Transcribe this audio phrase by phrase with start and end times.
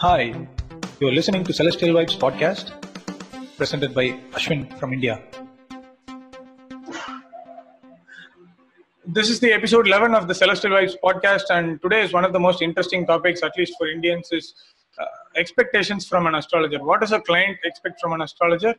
[0.00, 0.32] Hi,
[1.00, 2.70] you're listening to Celestial Vibes podcast
[3.56, 5.20] presented by Ashwin from India.
[9.04, 12.32] This is the episode 11 of the Celestial Vibes podcast, and today is one of
[12.32, 14.54] the most interesting topics, at least for Indians, is
[15.00, 15.04] uh,
[15.34, 16.80] expectations from an astrologer.
[16.80, 18.76] What does a client expect from an astrologer?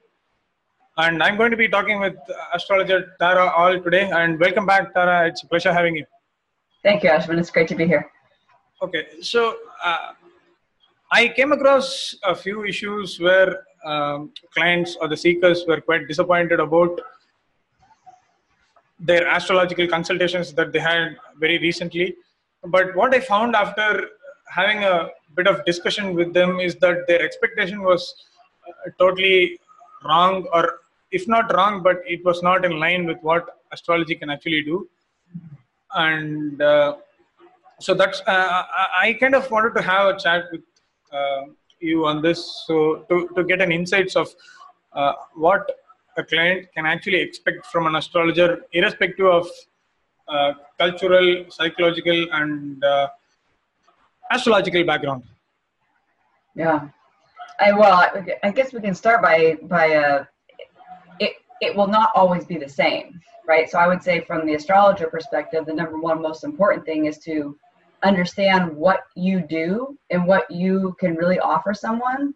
[0.96, 2.16] And I'm going to be talking with
[2.54, 4.10] astrologer Tara All today.
[4.10, 5.28] And welcome back, Tara.
[5.28, 6.06] It's a pleasure having you.
[6.82, 7.40] Thank you, Ashwin.
[7.40, 8.10] It's great to be here.
[8.82, 10.14] Okay, so uh,
[11.12, 16.60] I came across a few issues where um, clients or the seekers were quite disappointed
[16.60, 17.00] about
[19.00, 22.16] their astrological consultations that they had very recently.
[22.66, 24.10] But what I found after
[24.50, 28.14] having a bit of discussion with them is that their expectation was
[28.68, 29.60] uh, totally
[30.06, 30.80] wrong, or
[31.12, 34.88] if not wrong, but it was not in line with what astrology can actually do.
[35.96, 36.98] And uh,
[37.80, 38.64] so that's uh,
[39.02, 40.62] I kind of wanted to have a chat with
[41.80, 44.28] you on this, so to to get an insights of
[44.94, 45.70] uh, what
[46.18, 49.48] a client can actually expect from an astrologer, irrespective of
[50.28, 53.08] uh, cultural, psychological, and uh,
[54.32, 55.24] astrological background.
[56.56, 56.90] Yeah.
[57.60, 60.26] I well, I, I guess we can start by by uh,
[61.20, 61.34] it.
[61.62, 63.70] It will not always be the same, right?
[63.70, 67.18] So I would say, from the astrologer perspective, the number one most important thing is
[67.20, 67.58] to
[68.04, 72.34] understand what you do and what you can really offer someone,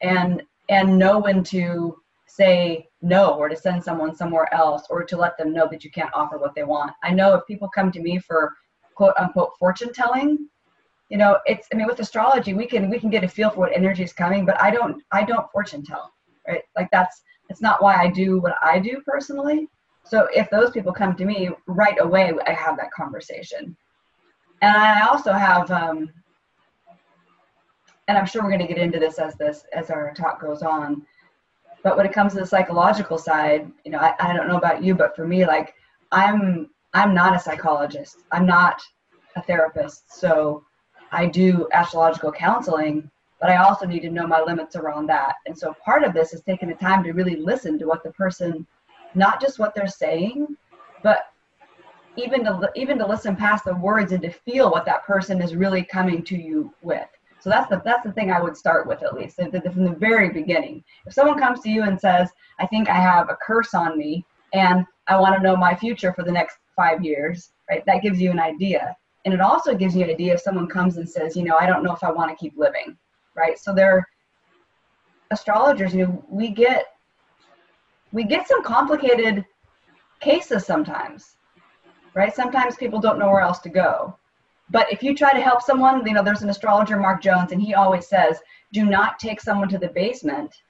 [0.00, 1.96] and and know when to
[2.26, 5.90] say no or to send someone somewhere else or to let them know that you
[5.90, 6.92] can't offer what they want.
[7.02, 8.54] I know if people come to me for
[8.94, 10.48] quote unquote fortune telling,
[11.10, 13.60] you know, it's I mean with astrology we can we can get a feel for
[13.60, 16.12] what energy is coming, but I don't I don't fortune tell.
[16.48, 16.62] Right?
[16.76, 19.68] Like that's that's not why I do what I do personally.
[20.04, 23.76] So if those people come to me right away, I have that conversation.
[24.62, 26.10] And I also have um,
[28.08, 30.62] and I'm sure we're going to get into this as this as our talk goes
[30.62, 31.06] on
[31.82, 34.82] but when it comes to the psychological side you know I, I don't know about
[34.82, 35.74] you but for me like
[36.10, 38.18] i'm i'm not a psychologist.
[38.30, 38.80] I'm not
[39.36, 40.12] a therapist.
[40.18, 40.64] So
[41.10, 45.34] i do astrological counseling but i also need to know my limits around that.
[45.46, 48.12] And so part of this is taking the time to really listen to what the
[48.12, 48.66] person
[49.14, 50.56] not just what they're saying
[51.02, 51.31] but
[52.16, 55.56] even to even to listen past the words and to feel what that person is
[55.56, 57.08] really coming to you with
[57.42, 60.30] so that's the that's the thing I would start with at least from the very
[60.30, 60.84] beginning.
[61.06, 62.30] If someone comes to you and says,
[62.60, 66.12] "I think I have a curse on me, and I want to know my future
[66.12, 67.84] for the next five years," right?
[67.84, 70.98] That gives you an idea, and it also gives you an idea if someone comes
[70.98, 72.96] and says, "You know, I don't know if I want to keep living,"
[73.34, 73.58] right?
[73.58, 74.06] So they're
[75.32, 75.92] astrologers.
[75.92, 76.94] You know, we get
[78.12, 79.44] we get some complicated
[80.20, 81.38] cases sometimes,
[82.14, 82.34] right?
[82.34, 84.16] Sometimes people don't know where else to go
[84.72, 87.60] but if you try to help someone, you know, there's an astrologer, Mark Jones, and
[87.60, 88.40] he always says,
[88.72, 90.62] do not take someone to the basement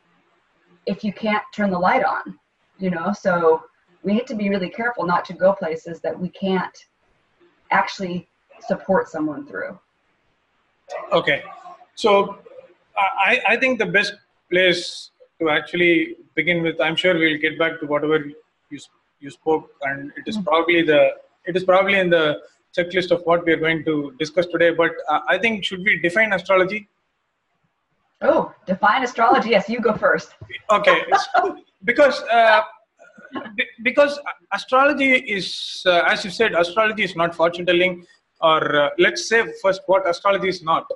[0.87, 2.37] if you can't turn the light on,
[2.79, 3.13] you know?
[3.13, 3.63] So
[4.03, 6.77] we need to be really careful not to go places that we can't
[7.71, 8.29] actually
[8.67, 9.79] support someone through.
[11.13, 11.45] Okay.
[11.95, 12.39] So
[12.99, 14.15] I, I think the best
[14.51, 18.27] place to actually begin with, I'm sure we'll get back to whatever
[18.71, 18.81] you,
[19.21, 20.45] you spoke, and it is mm-hmm.
[20.45, 21.13] probably the
[21.45, 22.41] it is probably in the
[22.77, 24.71] checklist of what we are going to discuss today.
[24.71, 26.89] But uh, I think should we define astrology?
[28.23, 29.51] Oh, define astrology.
[29.51, 30.35] Yes, you go first.
[30.71, 31.05] Okay,
[31.85, 32.63] because uh,
[33.83, 34.19] because
[34.53, 38.07] astrology is, uh, as you said, astrology is not fortune telling.
[38.41, 40.87] Or uh, let's say first what astrology is not.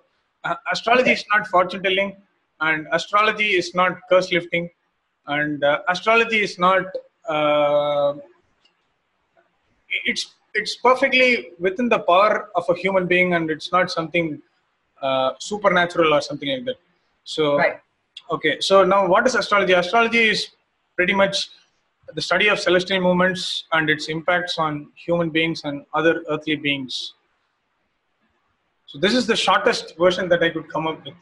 [0.44, 2.16] Uh, astrology is not fortune telling,
[2.60, 4.68] and astrology is not curse lifting,
[5.26, 6.84] and uh, astrology is not.
[10.04, 14.40] it's it's perfectly within the power of a human being and it's not something
[15.02, 16.78] uh, supernatural or something like that.
[17.24, 17.80] So right.
[18.30, 18.60] okay.
[18.60, 19.74] So now what is astrology?
[19.74, 20.48] Astrology is
[20.96, 21.50] pretty much
[22.14, 27.14] the study of celestial movements and its impacts on human beings and other earthly beings.
[28.86, 31.14] So this is the shortest version that i could come up with.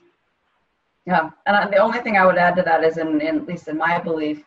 [1.07, 1.31] Yeah.
[1.47, 3.79] And the only thing i would add to that is in, in at least in
[3.79, 4.45] my belief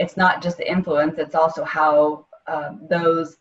[0.00, 3.36] it's not just the influence it's also how uh, those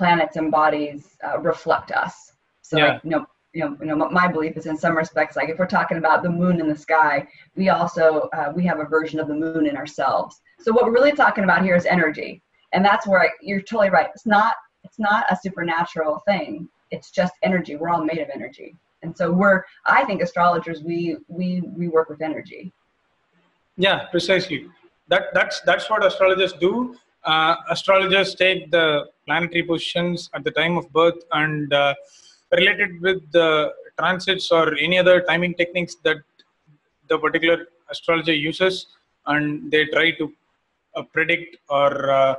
[0.00, 2.32] planets and bodies uh, reflect us.
[2.62, 2.92] So, yeah.
[2.92, 5.58] like, you know, you know, you know, my belief is in some respects, like if
[5.58, 9.20] we're talking about the moon in the sky, we also uh, we have a version
[9.20, 10.40] of the moon in ourselves.
[10.58, 12.42] So what we're really talking about here is energy,
[12.72, 14.08] and that's where I, you're totally right.
[14.14, 14.54] It's not
[14.84, 16.66] it's not a supernatural thing.
[16.90, 17.76] It's just energy.
[17.76, 19.64] We're all made of energy, and so we're.
[19.84, 22.72] I think astrologers we we we work with energy.
[23.76, 24.60] Yeah, precisely.
[25.08, 30.76] That that's that's what astrologers do uh, astrologers take the planetary positions at the time
[30.80, 31.94] of birth and uh,
[32.58, 33.48] relate it with the
[33.98, 36.18] transits or any other timing techniques that
[37.10, 37.58] the particular
[37.92, 38.74] astrologer uses
[39.26, 40.26] and they try to
[40.96, 42.34] uh, predict or uh,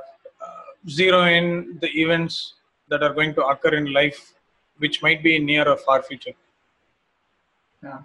[0.46, 0.62] uh,
[0.98, 2.54] zero in the events
[2.90, 4.20] that are going to occur in life
[4.78, 6.36] which might be near or far future.
[7.82, 8.00] Yeah.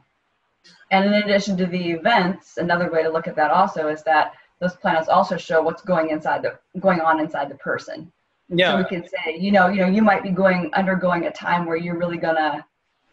[0.92, 4.34] And in addition to the events another way to look at that also is that
[4.60, 6.54] those planets also show what's going inside the
[6.88, 8.12] going on inside the person
[8.50, 8.72] yeah.
[8.72, 11.66] So we can say you know you know you might be going undergoing a time
[11.66, 12.66] where you're really gonna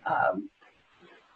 [0.06, 0.48] um,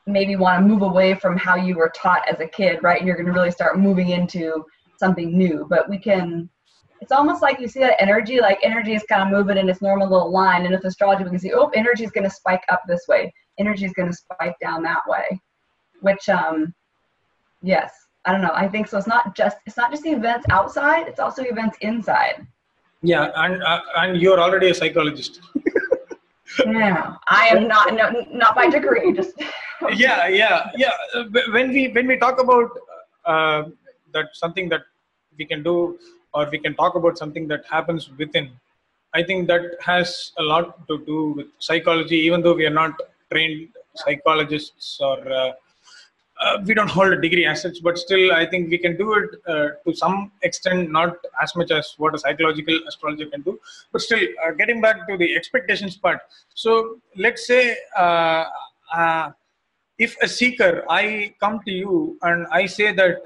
[0.07, 2.99] maybe want to move away from how you were taught as a kid right?
[2.99, 4.65] And you're gonna really start moving into
[4.99, 5.67] something new.
[5.69, 6.49] But we can
[7.01, 9.83] it's almost like you see that energy like energy is kind of moving in its
[9.83, 12.83] normal little line and with astrology we can see oh energy is to spike up
[12.87, 13.33] this way.
[13.59, 15.41] Energy is to spike down that way.
[16.01, 16.73] Which um
[17.63, 17.93] yes
[18.25, 18.53] i don't know.
[18.55, 18.99] I think so.
[18.99, 22.47] It's not just it's not just the events outside it's also events inside
[23.03, 25.41] yeah and uh, and you're already a psychologist.
[26.67, 29.35] Yeah i am not no, not by degree just.
[29.95, 30.95] Yeah yeah yeah.
[31.53, 32.71] When we when we talk about
[33.25, 33.63] uh,
[34.13, 34.83] that something that
[35.39, 35.99] we can do
[36.35, 38.51] or we can talk about something that happens within
[39.15, 42.93] i think that has a lot to do with psychology even though we are not
[43.31, 45.53] trained psychologists or uh,
[46.41, 49.15] uh, we don't hold a degree as such, but still, I think we can do
[49.15, 53.59] it uh, to some extent, not as much as what a psychological astrologer can do.
[53.93, 56.21] But still, uh, getting back to the expectations part.
[56.55, 58.45] So, let's say uh,
[58.95, 59.31] uh,
[59.99, 63.17] if a seeker, I come to you and I say that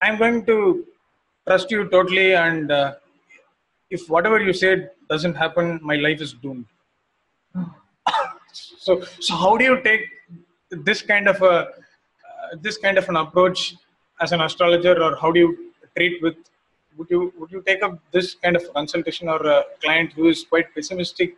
[0.00, 0.86] I'm going to
[1.46, 2.94] trust you totally, and uh,
[3.90, 6.64] if whatever you said doesn't happen, my life is doomed.
[8.52, 10.08] so, so how do you take
[10.70, 11.66] this kind of a uh,
[12.60, 13.74] this kind of an approach
[14.20, 16.36] as an astrologer or how do you treat with
[16.96, 20.44] would you would you take up this kind of consultation or a client who is
[20.44, 21.36] quite pessimistic?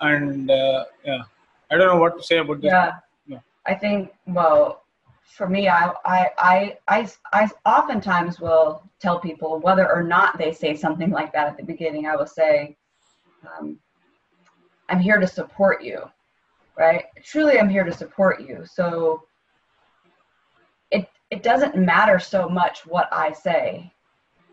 [0.00, 1.22] And uh, yeah
[1.70, 2.92] i don't know what to say about this yeah.
[3.26, 3.40] Yeah.
[3.66, 4.82] i think well
[5.24, 10.52] for me I, I i i i oftentimes will tell people whether or not they
[10.52, 12.06] say something like that at the beginning.
[12.06, 12.76] I will say
[13.46, 13.78] um,
[14.88, 15.98] i'm here to support you
[16.76, 17.04] right?
[17.22, 18.64] Truly i'm here to support you.
[18.64, 19.24] So
[21.30, 23.90] it doesn't matter so much what i say.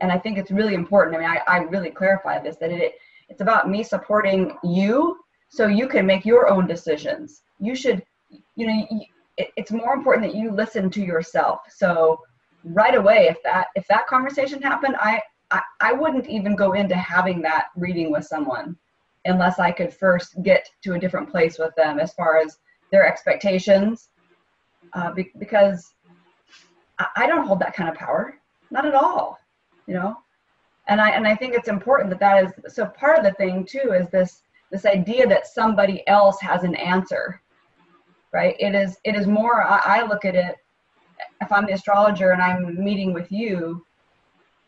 [0.01, 2.95] And i think it's really important i mean i, I really clarify this that it
[3.29, 5.17] it's about me supporting you
[5.49, 7.41] so you can make your own decisions.
[7.59, 8.03] You should
[8.55, 8.85] you know
[9.37, 11.61] it, it's more important that you listen to yourself.
[11.69, 12.19] So
[12.63, 15.21] right away if that if that conversation happened I,
[15.51, 18.75] I i wouldn't even go into having that reading with someone
[19.25, 22.57] unless i could first get to a different place with them as far as
[22.91, 24.09] their expectations.
[24.93, 25.93] Uh, be, because
[26.99, 28.35] I, don't hold that kind of power.
[28.71, 29.39] Not at all
[29.87, 30.17] you know?
[30.89, 33.65] And i and i think it's important that that is so part of the thing
[33.65, 34.41] too is this
[34.71, 37.41] this idea that somebody else has an answer
[38.33, 38.55] right?
[38.59, 40.55] It is it is more i, I look at it
[41.41, 43.85] if i'm the astrologer and i'm meeting with you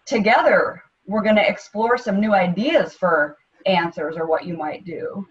[0.06, 5.28] together we're going to explore some new ideas for answers or what you might do.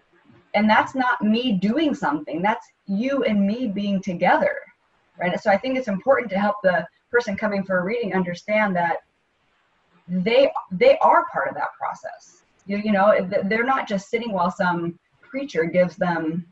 [0.53, 2.41] And that's not me doing something.
[2.41, 4.57] That's you and me being together
[5.19, 5.39] right?
[5.39, 8.97] So i think it's important to help the person coming for a reading understand that
[10.07, 12.43] they they are part of that process.
[12.65, 16.45] You, you know they're not just sitting while some preacher gives them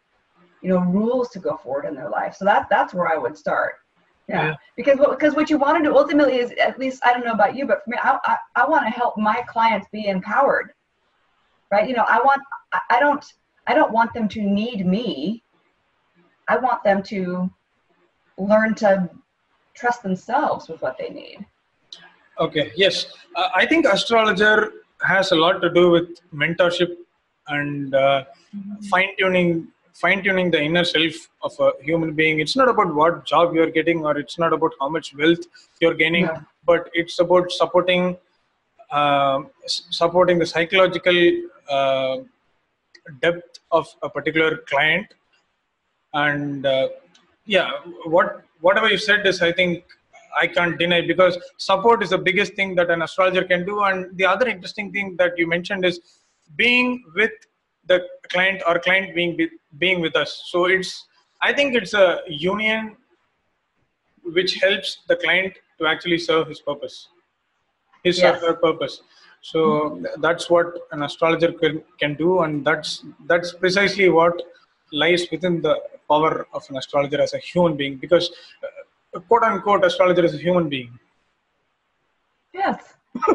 [0.61, 2.35] you know rules to go forward in their life.
[2.35, 3.75] So that that's where i would start.
[4.27, 4.55] Yeah, Yeah.
[4.75, 7.33] because what because what you want to do ultimately is at least i don't know
[7.33, 10.71] about you but for me i i, I want to help my clients be empowered
[11.71, 11.87] right?
[11.89, 12.41] You know i want
[12.89, 13.23] I don't
[13.67, 15.43] i don't want them to need me.
[16.49, 17.49] I want them to
[18.37, 19.09] learn to
[19.73, 21.45] trust themselves with what they need
[22.39, 23.07] Okay, yes.
[23.35, 26.95] Uh, I think astrologer has a lot to do with mentorship
[27.47, 28.25] and uh,
[28.89, 32.39] fine tuning fine tuning the inner self of a human being.
[32.39, 35.39] It's not about what job you're getting or it's not about how much wealth
[35.81, 36.41] you're gaining, Yeah.
[36.65, 38.17] but it's about supporting
[38.91, 41.17] uh, supporting the psychological
[41.67, 42.17] uh,
[43.21, 45.07] depth of a particular client.
[46.13, 46.89] And uh,
[47.47, 47.71] yeah,
[48.05, 49.85] what whatever you said is, I think
[50.39, 53.81] I can't deny because support is the biggest thing that an astrologer can do.
[53.83, 55.99] And the other interesting thing that you mentioned is
[56.55, 57.31] being with
[57.87, 59.49] the client or client being with,
[59.79, 60.43] being with us.
[60.51, 61.07] So it's
[61.41, 62.97] I think it's a union
[64.23, 67.07] which helps the client to actually serve his purpose,
[68.03, 68.43] his Yes.
[68.43, 69.01] or her purpose.
[69.41, 74.41] So th- that's what an astrologer can, can do, and that's that's precisely what
[74.91, 78.31] lies within the power of an astrologer as a human being, because
[78.63, 80.97] uh, quote unquote astrologer is a human being.
[82.53, 82.95] Yes.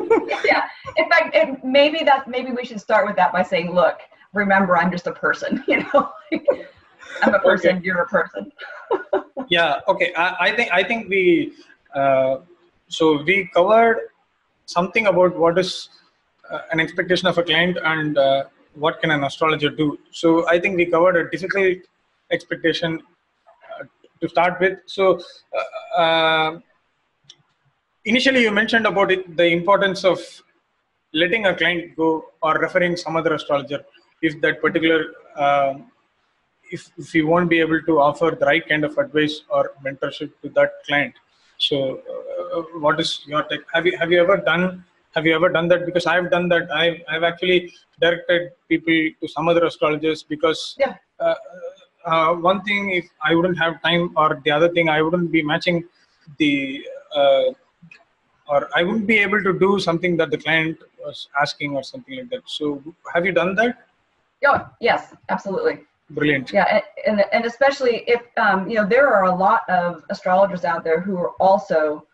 [0.45, 0.65] yeah.
[0.97, 3.99] In fact, it, maybe that maybe we should start with that by saying, "Look,
[4.33, 6.13] remember, I'm just a person." You know.
[7.23, 7.77] I'm a person.
[7.77, 7.85] Okay.
[7.85, 8.53] You're a person.
[9.49, 9.81] yeah.
[9.87, 10.13] Okay.
[10.17, 11.53] I, I, think I think we
[11.95, 12.39] uh,
[12.89, 14.09] so we covered
[14.67, 15.89] something about what is
[16.51, 19.99] uh, an expectation of a client and uh, what can an astrologer do.
[20.11, 21.79] So I think we covered a difficult
[22.33, 23.01] expectation
[23.81, 23.85] uh,
[24.21, 24.79] to start with.
[24.87, 25.21] So
[25.59, 26.59] uh, uh,
[28.05, 30.19] initially you mentioned about it, the importance of
[31.13, 33.85] letting a client go or referring some other astrologer
[34.23, 35.01] if that particular
[35.37, 35.91] um,
[36.71, 40.31] if, if you won't be able to offer the right kind of advice or mentorship
[40.43, 41.15] to that client
[41.59, 42.01] so
[42.55, 44.85] uh, what is your take have you have you ever done
[45.15, 49.29] have you ever done that because i've done that i've, I've actually directed people to
[49.29, 50.95] some other astrologers because yeah.
[51.21, 51.35] uh,
[52.05, 55.43] uh, one thing if i wouldn't have time or the other thing i wouldn't be
[55.43, 55.85] matching
[56.39, 56.85] the
[57.17, 57.45] uh,
[58.49, 62.17] or I wouldn't be able to do something that the client was asking or something
[62.17, 62.43] like that.
[62.47, 62.83] So
[63.15, 63.87] have you done that?
[64.47, 65.81] Oh, yes, absolutely.
[66.11, 66.53] Brilliant.
[66.53, 70.85] Yeah, and, and especially if, um, you know, there are a lot of astrologers out
[70.85, 72.07] there who are also,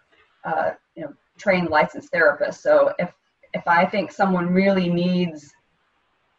[0.44, 2.58] uh, you know, trained licensed therapists.
[2.58, 3.12] So if,
[3.54, 5.52] if I think someone really needs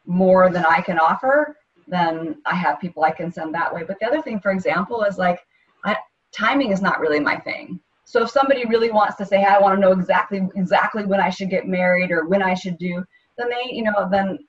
[0.06, 1.58] more than I can offer,
[1.90, 3.84] then I have people I can send that way.
[3.84, 5.40] But the other thing, for example, is like,
[5.86, 5.96] I,
[6.32, 7.80] timing is not really my thing.
[8.06, 11.20] So if somebody really wants to say, hey, I want to know exactly exactly when
[11.20, 13.04] I should get married or when I should do,
[13.38, 14.40] then they, you know, then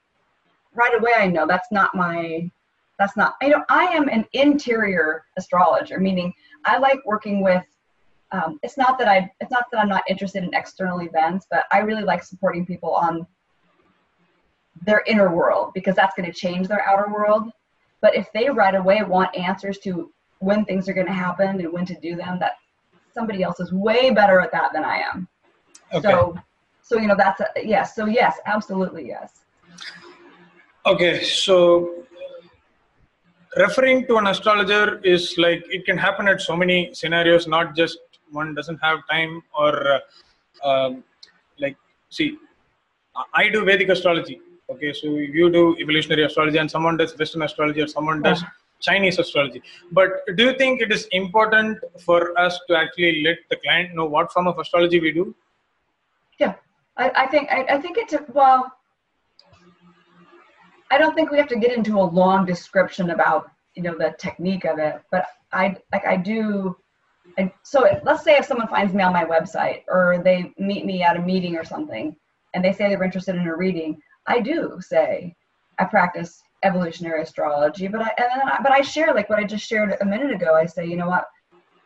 [0.75, 2.51] right away I know that's not my
[2.99, 6.33] that's not you know I am an interior astrologer, meaning
[6.65, 7.65] I like working with
[8.33, 11.65] um, it's not that I it's not that I'm not interested in external events, but
[11.73, 13.27] I really like supporting people on
[14.83, 17.51] their inner world because that's going to change their outer world.
[18.01, 21.73] But if they right away want answers to when things are going to happen and
[21.73, 22.53] when to do them, that
[23.13, 25.29] somebody else is way better at that than I am.
[25.93, 26.09] Okay.
[26.09, 26.39] So,
[26.83, 27.95] so you know that's a, yes.
[27.95, 29.45] So yes, absolutely yes.
[30.87, 32.05] Okay, so
[33.57, 37.47] referring to an astrologer is like it can happen at so many scenarios.
[37.47, 37.99] Not just
[38.31, 40.01] one doesn't have time or
[40.65, 41.05] uh, um,
[41.59, 41.77] like
[42.09, 42.39] see,
[43.35, 44.41] I do Vedic astrology.
[44.71, 48.43] Okay, so you do evolutionary astrology, and someone does Western astrology, or someone does.
[48.81, 49.63] Chinese astrology.
[49.93, 54.07] But do you think it is important for us to actually let the client know
[54.07, 55.35] what form of astrology we do?
[56.39, 56.55] Yeah,
[56.97, 58.73] I, I think I, I think it's well.
[60.91, 64.15] I don't think we have to get into a long description about you know the
[64.19, 66.77] technique of it, but I like I do.
[67.39, 71.03] And so let's say if someone finds me on my website or they meet me
[71.03, 72.17] at a meeting or something,
[72.55, 75.35] and they say they're interested in a reading, I do say
[75.79, 79.67] I practice evolutionary astrology, but I, and I, but I share like what I just
[79.67, 80.55] shared a minute ago.
[80.55, 81.25] I say, you know what,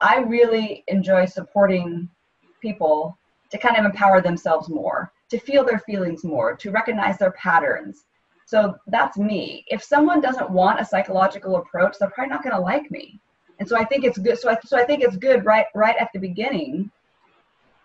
[0.00, 2.09] I really enjoy supporting
[2.61, 3.17] people
[3.50, 8.05] to kind of empower themselves more, to feel their feelings more, to recognize their patterns.
[8.47, 9.64] So that's me.
[9.69, 13.21] If someone doesn't want a psychological approach, they're probably not going to like me.
[13.59, 14.38] And so I think it's good.
[14.38, 16.91] So I, so I think it's good right right at the beginning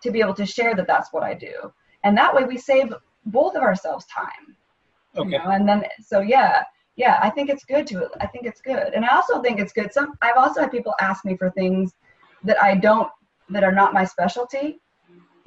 [0.02, 1.72] to be able to share that that's what I do,
[2.04, 2.92] and that way we save
[3.26, 4.56] both of ourselves time.
[5.16, 5.30] Okay.
[5.30, 5.50] You know?
[5.50, 6.62] And then so yeah,
[6.96, 8.08] yeah, I think it's good to.
[8.20, 9.92] I think it's good, and I also think it's good.
[9.92, 11.94] Some I've also had people ask me for things
[12.44, 13.08] that I don't
[13.48, 14.80] that are not my specialty,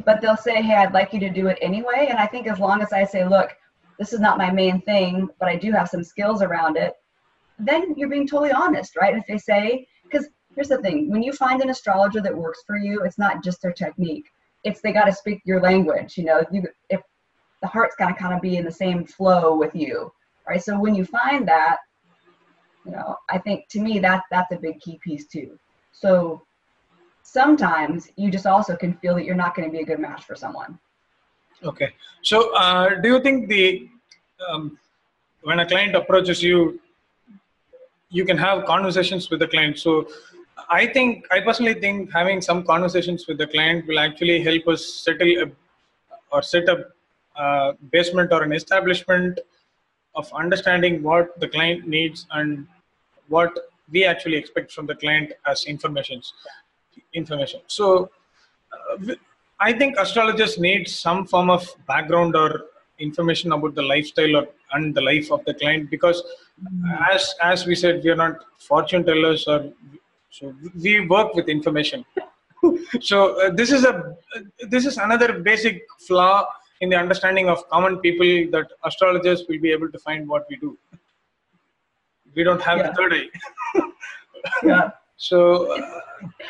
[0.05, 2.59] but they'll say, "Hey, I'd like you to do it anyway." And I think as
[2.59, 3.55] long as I say, "Look,
[3.99, 6.93] this is not my main thing, but I do have some skills around it,"
[7.59, 9.15] then you're being totally honest, right?
[9.15, 12.77] If they say, because here's the thing: when you find an astrologer that works for
[12.77, 14.25] you, it's not just their technique;
[14.63, 16.17] it's they got to speak your language.
[16.17, 17.01] You know, you if
[17.63, 20.11] the heart's got to kind of be in the same flow with you
[20.47, 20.61] right?
[20.61, 21.77] So when you find that,
[22.85, 25.57] you know, I think to me that that's a big key piece too.
[25.91, 26.41] So
[27.23, 30.25] sometimes you just also can feel that you're not going to be a good match
[30.25, 30.77] for someone.
[31.63, 31.93] Okay.
[32.21, 33.87] So uh, do you think the
[34.49, 34.77] um,
[35.43, 36.79] when a client approaches you,
[38.09, 39.79] you can have conversations with the client.
[39.79, 40.07] So
[40.69, 44.85] I think I personally think having some conversations with the client will actually help us
[44.85, 45.51] settle a,
[46.31, 46.92] or set up
[47.35, 49.39] a basement or an establishment
[50.15, 52.67] of understanding what the client needs and
[53.27, 53.51] what
[53.91, 56.33] we actually expect from the client as informations
[57.13, 58.09] information so
[58.73, 59.13] uh,
[59.59, 62.65] i think astrologers need some form of background or
[62.99, 66.21] information about the lifestyle or and the life of the client because
[66.63, 67.13] mm-hmm.
[67.13, 69.71] as as we said we are not fortune tellers or
[70.29, 72.05] so we work with information
[73.01, 74.41] so uh, this is a uh,
[74.73, 76.45] this is another basic flaw
[76.83, 80.57] in the understanding of common people that astrologers will be able to find what we
[80.57, 80.77] do.
[82.35, 82.87] We don't have yeah.
[82.87, 83.29] the third eye.
[84.63, 84.89] yeah.
[85.17, 85.39] So,
[85.71, 85.99] uh,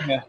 [0.07, 0.21] yeah.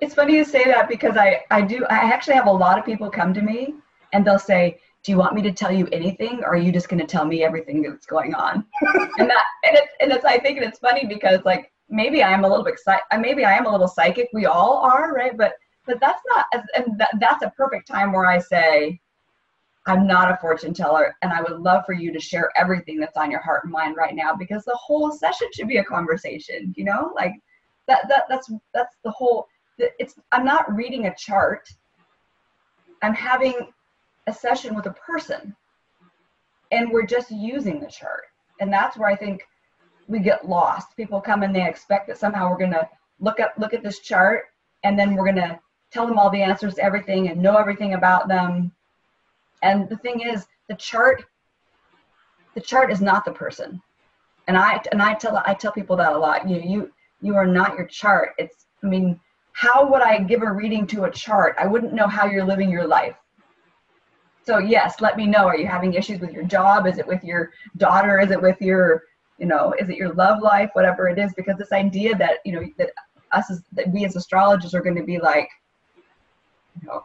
[0.00, 2.84] It's funny you say that because I, I do, I actually have a lot of
[2.84, 3.74] people come to me
[4.12, 6.88] and they'll say, do you want me to tell you anything or are you just
[6.88, 8.64] going to tell me everything that's going on
[9.18, 12.44] and that and it's and it's i think it's funny because like maybe i am
[12.44, 12.80] a little bit
[13.20, 15.52] maybe i am a little psychic we all are right but
[15.86, 18.98] but that's not and that, that's a perfect time where i say
[19.86, 23.16] i'm not a fortune teller and i would love for you to share everything that's
[23.16, 26.72] on your heart and mind right now because the whole session should be a conversation
[26.76, 27.32] you know like
[27.86, 29.46] that, that that's that's the whole
[29.78, 31.68] it's i'm not reading a chart
[33.02, 33.54] i'm having
[34.26, 35.54] a session with a person
[36.74, 38.24] and we're just using the chart.
[38.60, 39.42] And that's where I think
[40.08, 40.96] we get lost.
[40.96, 42.88] People come and they expect that somehow we're going to
[43.20, 44.46] look up look at this chart
[44.82, 45.58] and then we're going to
[45.92, 48.72] tell them all the answers to everything and know everything about them.
[49.64, 51.24] And the thing is, the chart
[52.54, 53.82] the chart is not the person.
[54.46, 56.48] And I and I tell I tell people that a lot.
[56.48, 58.34] You you you are not your chart.
[58.38, 59.18] It's I mean,
[59.52, 61.56] how would I give a reading to a chart?
[61.58, 63.16] I wouldn't know how you're living your life.
[64.46, 65.46] So yes, let me know.
[65.46, 66.86] Are you having issues with your job?
[66.86, 68.20] Is it with your daughter?
[68.20, 69.04] Is it with your,
[69.38, 70.68] you know, is it your love life?
[70.74, 72.90] Whatever it is, because this idea that you know that
[73.32, 75.48] us as that we as astrologers are going to be like,
[76.80, 77.04] you know,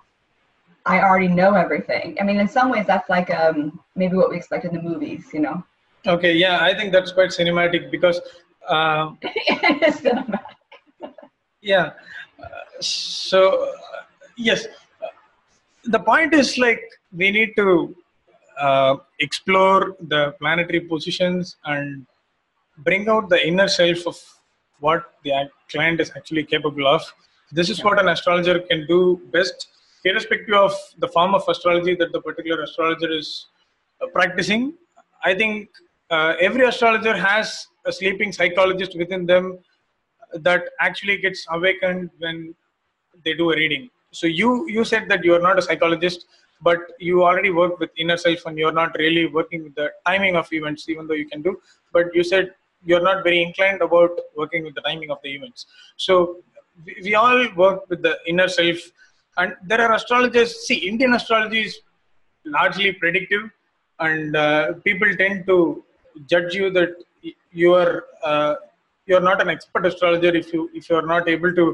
[0.86, 2.17] I already know everything.
[2.19, 5.25] I mean, in some ways, that's like um, maybe what we expect in the movies,
[5.33, 5.63] you know.
[6.07, 8.19] Okay, yeah, I think that's quite cinematic because.
[8.67, 11.13] Uh, it is cinematic.
[11.62, 11.91] yeah.
[12.41, 12.48] Uh,
[12.79, 13.71] so uh,
[14.38, 14.67] yes,
[15.86, 16.81] the point is like
[17.12, 17.95] we need to
[18.59, 22.05] uh, explore the planetary positions and
[22.79, 24.17] bring out the inner self of
[24.79, 27.01] what the client is actually capable of.
[27.51, 29.67] This is what an astrologer can do best,
[30.06, 33.48] irrespective of the form of astrology that the particular astrologer is
[34.01, 34.74] uh, practicing.
[35.24, 35.70] I think
[36.10, 39.60] uh, every astrologer has a sleeping psychologist within them
[40.34, 42.56] that actually gets awakened when
[43.25, 43.89] they do a reading.
[44.12, 46.25] So you you said that you are not a psychologist,
[46.62, 50.36] but you already work with inner self and you're not really working with the timing
[50.36, 51.60] of events even though you can do
[51.94, 52.53] but you said
[52.86, 55.65] you're not very inclined about working with the timing of the events
[55.98, 56.38] so
[56.86, 58.78] we, we all work with the inner self
[59.38, 61.80] and there are astrologers see indian astrology is
[62.46, 63.44] largely predictive
[64.00, 65.84] and uh, people tend to
[66.32, 66.92] judge you that
[67.52, 68.56] you are uh,
[69.06, 71.65] you're not an expert astrologer if you if you're not able to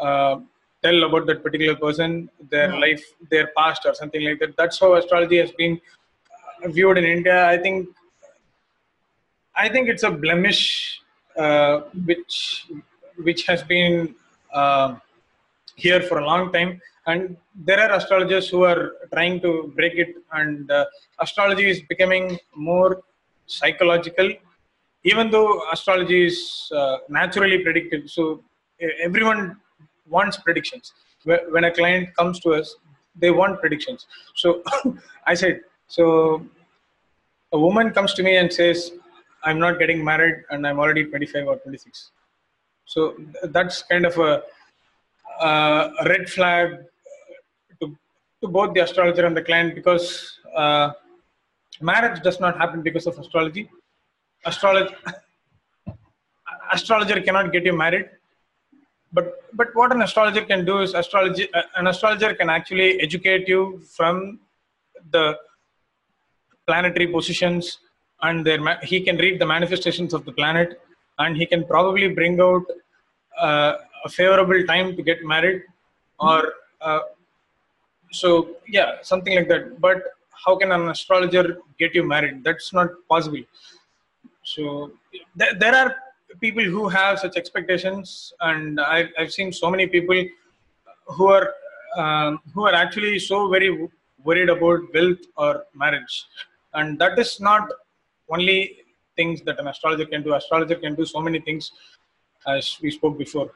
[0.00, 0.40] uh,
[0.82, 4.56] tell about that particular person, their life, their past, or something like that.
[4.56, 5.80] That's how astrology has been
[6.64, 7.46] uh, viewed in India.
[7.46, 7.88] I think,
[9.54, 11.00] I think it's a blemish
[11.36, 12.66] uh, which
[13.16, 14.14] which has been
[14.52, 14.96] uh,
[15.84, 17.36] here for a long time, and
[17.68, 20.14] there are astrologers who are trying to break it.
[20.32, 20.84] And uh,
[21.18, 23.02] astrology is becoming more
[23.46, 24.28] psychological,
[25.04, 26.38] even though astrology is
[26.80, 28.10] uh, naturally predictive.
[28.10, 28.42] So
[29.02, 29.56] everyone
[30.08, 30.92] wants predictions.
[31.24, 32.76] When a client comes to us,
[33.16, 34.06] they want predictions.
[34.34, 34.62] So
[35.26, 36.46] I said, so
[37.52, 38.92] a woman comes to me and says,
[39.42, 42.10] I'm not getting married and I'm already 25 or 26.
[42.84, 43.14] So
[43.44, 44.42] that's kind of a,
[45.40, 46.78] a red flag
[47.80, 47.96] to,
[48.42, 50.90] to both the astrologer and the client because uh,
[51.80, 53.68] marriage does not happen because of astrology.
[54.44, 54.94] Astrology,
[56.72, 58.08] astrologer cannot get you married
[59.12, 63.48] but but what an astrologer can do is astrology uh, an astrologer can actually educate
[63.48, 64.38] you from
[65.10, 65.36] the
[66.66, 67.78] planetary positions
[68.22, 70.80] and their he can read the manifestations of the planet
[71.18, 72.64] and he can probably bring out
[73.38, 73.74] uh,
[74.04, 75.62] a favorable time to get married
[76.18, 77.00] or uh,
[78.20, 79.98] so yeah something like that but
[80.44, 83.44] how can an astrologer get you married that's not possible
[84.42, 84.92] so
[85.38, 85.94] th- there are
[86.40, 90.24] people who have such expectations, and I've, I've seen so many people
[91.06, 91.54] who are
[91.96, 93.88] um, who are actually so very
[94.22, 96.26] worried about wealth or marriage,
[96.74, 97.68] and that is not
[98.28, 98.78] only
[99.16, 100.34] things that an astrologer can do.
[100.34, 101.72] Astrologer can do so many things,
[102.46, 103.50] as we spoke before.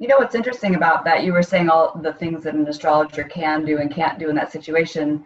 [0.00, 1.22] You know what's interesting about that?
[1.22, 4.34] You were saying all the things that an astrologer can do and can't do in
[4.34, 5.24] that situation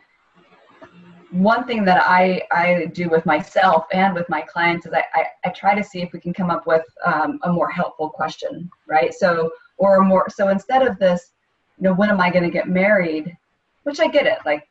[1.34, 5.24] one thing that I, I do with myself and with my clients is I, I,
[5.44, 8.70] I try to see if we can come up with um, a more helpful question,
[8.87, 9.12] right?
[9.12, 11.32] So, or more, so instead of this,
[11.76, 13.37] you know, when am I going to get married?
[13.82, 14.38] Which I get it.
[14.46, 14.68] Like,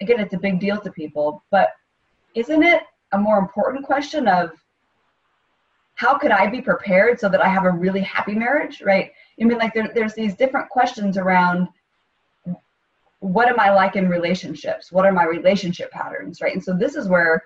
[0.00, 1.68] again, it's a big deal to people, but
[2.34, 4.52] isn't it a more important question of
[6.00, 9.12] how could I be prepared so that I have a really happy marriage, right?
[9.38, 11.68] I mean, like there, there's these different questions around
[13.18, 14.90] what am I like in relationships?
[14.90, 16.54] What are my relationship patterns, right?
[16.54, 17.42] And so this is where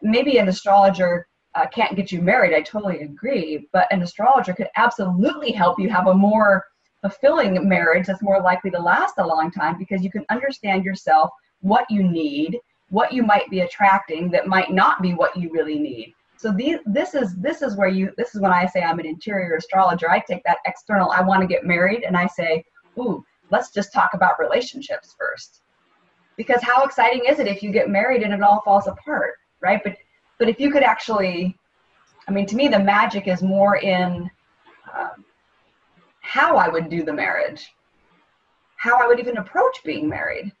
[0.00, 2.54] maybe an astrologer uh, can't get you married.
[2.54, 6.64] I totally agree, but an astrologer could absolutely help you have a more
[7.02, 11.28] fulfilling marriage that's more likely to last a long time because you can understand yourself
[11.60, 15.78] what you need, what you might be attracting that might not be what you really
[15.78, 16.14] need.
[16.38, 19.06] So these, this is this is where you this is when I say I'm an
[19.06, 20.08] interior astrologer.
[20.08, 21.10] I take that external.
[21.10, 22.64] I want to get married, and I say,
[22.96, 25.62] ooh, let's just talk about relationships first,
[26.36, 29.80] because how exciting is it if you get married and it all falls apart, right?
[29.82, 29.96] But
[30.38, 31.58] but if you could actually,
[32.28, 34.30] I mean, to me, the magic is more in
[34.96, 35.24] um,
[36.20, 37.74] how I would do the marriage,
[38.76, 40.52] how I would even approach being married.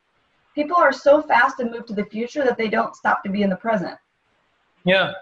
[0.56, 3.42] People are so fast to move to the future that they don't stop to be
[3.42, 3.96] in the present.
[4.84, 5.12] Yeah,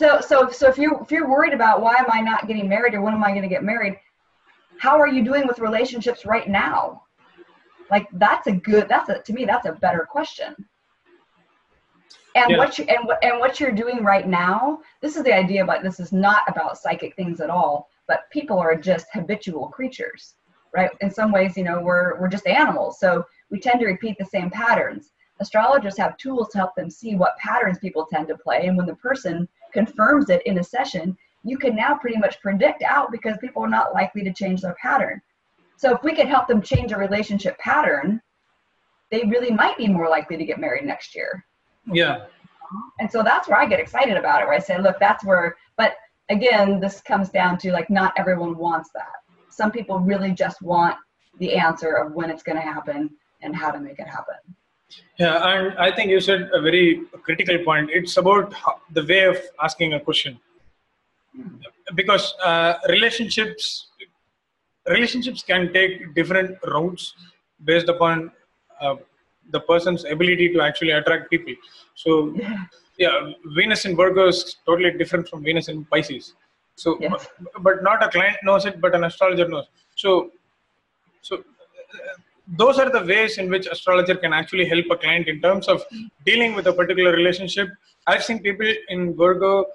[0.00, 2.94] so so so if you if you're worried about why am I not getting married
[2.94, 3.98] or when am I going to get married,
[4.78, 7.02] how are you doing with relationships right now?
[7.90, 10.54] Like that's a good that's a to me that's a better question.
[12.34, 12.58] And yeah.
[12.58, 15.82] what you and what and what you're doing right now, this is the idea but
[15.82, 20.36] this is not about psychic things at all, but people are just habitual creatures,
[20.74, 20.90] right?
[21.02, 22.98] In some ways, you know, we're we're just animals.
[22.98, 25.12] So we tend to repeat the same patterns.
[25.40, 28.86] Astrologers have tools to help them see what patterns people tend to play and when
[28.86, 33.36] the person confirms it in a session, you can now pretty much predict out because
[33.38, 35.20] people are not likely to change their pattern.
[35.76, 38.20] So if we could help them change a relationship pattern,
[39.10, 41.44] they really might be more likely to get married next year.
[41.90, 42.26] Yeah.
[43.00, 45.56] And so that's where I get excited about it, where I say, look, that's where,
[45.76, 45.94] but
[46.28, 49.12] again, this comes down to like not everyone wants that.
[49.48, 50.96] Some people really just want
[51.38, 53.10] the answer of when it's going to happen
[53.42, 54.36] and how to make it happen.
[55.18, 57.90] Yeah, and I think you said a very critical point.
[57.92, 58.54] It's about
[58.92, 60.40] the way of asking a question,
[61.94, 63.88] because uh, relationships
[64.88, 67.14] relationships can take different routes
[67.64, 68.32] based upon
[68.80, 68.96] uh,
[69.50, 71.54] the person's ability to actually attract people.
[71.94, 72.34] So,
[72.96, 76.34] yeah, Venus in Virgo is totally different from Venus in Pisces.
[76.76, 77.28] So, yes.
[77.40, 79.66] but, but not a client knows it, but an astrologer knows.
[79.96, 80.30] So,
[81.20, 81.44] so
[82.56, 85.82] those are the ways in which astrologer can actually help a client in terms of
[86.24, 87.68] dealing with a particular relationship.
[88.06, 89.66] I've seen people in Virgo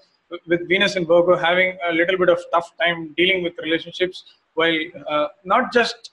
[0.48, 4.78] with Venus in Virgo having a little bit of tough time dealing with relationships, while
[5.08, 6.12] uh, not just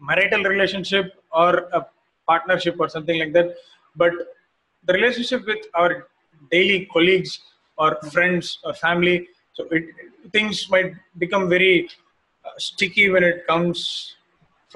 [0.00, 1.86] marital relationship or a
[2.26, 3.54] partnership or something like that,
[3.94, 4.12] but
[4.86, 6.08] the relationship with our
[6.50, 7.40] daily colleagues
[7.78, 9.28] or friends or family.
[9.52, 9.84] So it,
[10.32, 11.88] things might become very
[12.44, 14.15] uh, sticky when it comes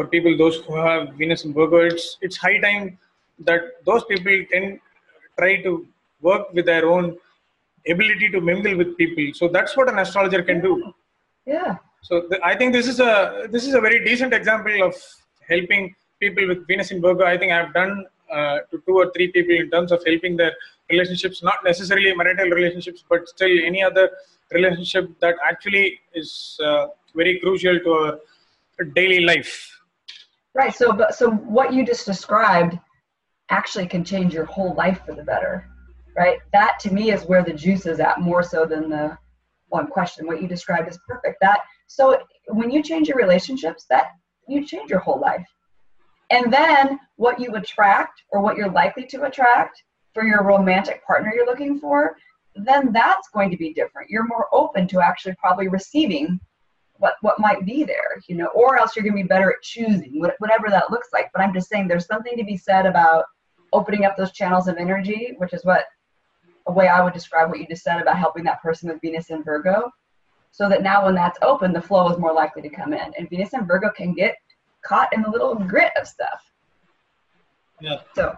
[0.00, 2.84] for people those who have Venus and Virgo, it's it's high time
[3.48, 4.64] that those people can
[5.38, 5.72] try to
[6.28, 7.16] work with their own
[7.94, 9.26] ability to mingle with people.
[9.40, 10.72] So that's what an astrologer can do.
[11.44, 11.76] Yeah.
[12.08, 14.94] So the, I think this is a this is a very decent example of
[15.52, 17.26] helping people with Venus in Virgo.
[17.32, 20.54] I think I've done uh, to two or three people in terms of helping their
[20.92, 24.06] relationships, not necessarily marital relationships, but still any other
[24.50, 28.18] relationship that actually is uh, very crucial to our
[28.94, 29.79] daily life.
[30.54, 30.74] Right.
[30.74, 32.78] So, but so what you just described
[33.50, 35.68] actually can change your whole life for the better,
[36.16, 36.38] right?
[36.52, 39.16] That to me is where the juice is at more so than the
[39.68, 40.26] one question.
[40.26, 41.38] What you described is perfect.
[41.40, 44.10] That so when you change your relationships, that
[44.48, 45.46] you change your whole life.
[46.30, 49.82] And then what you attract or what you're likely to attract
[50.14, 52.16] for your romantic partner you're looking for,
[52.54, 54.10] then that's going to be different.
[54.10, 56.40] You're more open to actually probably receiving
[57.00, 59.62] what what might be there you know or else you're going to be better at
[59.62, 61.30] choosing whatever that looks like.
[61.34, 63.24] But i'm just saying there's something to be said about
[63.72, 65.84] opening up those channels of energy which is what
[66.66, 69.30] a way i would describe what you just said about helping that person with venus
[69.30, 69.90] and virgo
[70.52, 73.12] so that now when that's open the flow is more likely to come in.
[73.16, 74.34] And venus and virgo can get
[74.82, 76.40] caught in the little grit of stuff.
[77.80, 77.98] Yeah.
[78.14, 78.36] So.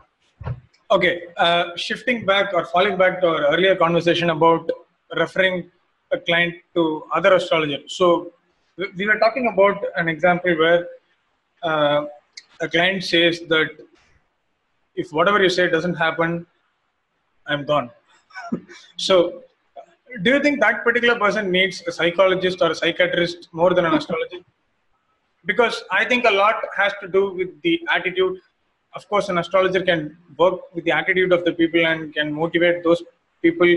[0.91, 4.71] Okay uh, shifting back or falling back to our earlier conversation about
[5.17, 5.71] referring
[6.13, 7.97] a client to other astrologers.
[7.97, 8.33] So
[8.97, 10.87] we were talking about an example where
[11.63, 12.07] uh,
[12.61, 13.71] a client says that
[14.95, 16.47] if whatever you say doesn't happen,
[17.47, 17.91] I'm gone.
[18.97, 19.43] so,
[20.23, 23.95] do you think that particular person needs a psychologist or a psychiatrist more than an
[23.95, 24.41] astrologer?
[25.45, 28.39] Because I think a lot has to do with the attitude.
[28.95, 32.85] Of course, an astrologer can work with the attitude of the people and can motivate
[32.85, 33.03] those
[33.41, 33.75] people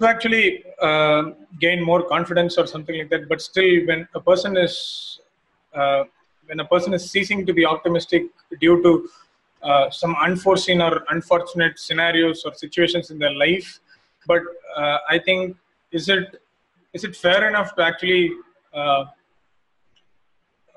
[0.00, 1.30] to actually uh,
[1.60, 3.28] gain more confidence or something like that.
[3.28, 5.20] But still, when a person is
[5.74, 6.04] uh,
[6.46, 8.24] when a person is ceasing to be optimistic
[8.60, 9.08] due to
[9.62, 13.80] uh, some unforeseen or unfortunate scenarios or situations in their life,
[14.26, 14.42] but
[14.76, 15.56] uh, I think
[15.90, 16.40] is it
[16.92, 18.32] is it fair enough to actually
[18.72, 19.06] uh,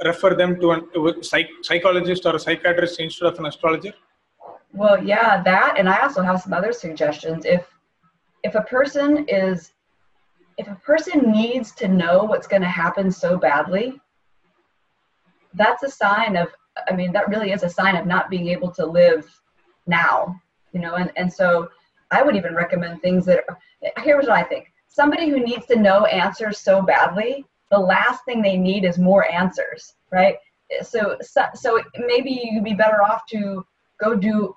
[0.04, 3.94] refer them to, an, to a psych- psychologist or a psychiatrist instead of an astrologer?
[4.74, 7.46] Well, yeah, that, and I also have some other suggestions.
[7.46, 7.66] If
[8.44, 9.72] if a person is
[10.58, 14.00] if a person needs to know what's going to happen so badly
[15.54, 16.50] that's a sign of
[16.90, 19.40] i mean that really is a sign of not being able to live
[19.90, 20.40] now,
[20.72, 21.68] you know, and, and so
[22.12, 23.58] I would even recommend things that are,
[24.04, 24.72] here's what I think.
[24.88, 29.30] Somebody who needs to know answers so badly, the last thing they need is more
[29.30, 30.36] answers, right?
[30.82, 33.66] So, so, so maybe you'd be better off to
[34.00, 34.56] go do, you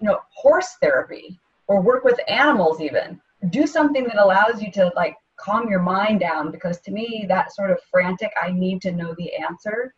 [0.00, 1.38] know, horse therapy
[1.68, 3.20] or work with animals even.
[3.50, 7.54] Do something that allows you to like calm your mind down because to me that
[7.54, 9.94] sort of frantic i need to know the answer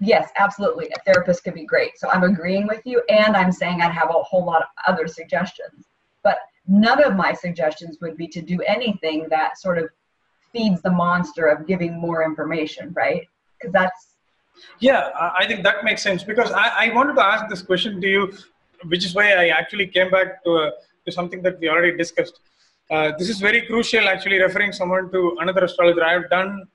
[0.00, 3.80] yes absolutely a therapist could be great so i'm agreeing with you and i'm saying
[3.80, 5.86] i'd have a whole lot of other suggestions
[6.22, 6.38] but
[6.68, 9.88] none of my suggestions would be to do anything that sort of
[10.52, 13.26] feeds the monster of giving more information right
[13.58, 14.16] because that's
[14.80, 18.06] yeah i think that makes sense because I, I wanted to ask this question to
[18.06, 18.32] you
[18.84, 20.70] which is why i actually came back to,
[21.06, 22.40] to something that we already discussed
[22.88, 26.04] uh, this is very crucial, actually, referring someone to another astrologer.
[26.04, 26.68] I have done,